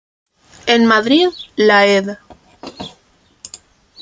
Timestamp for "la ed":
1.57-2.17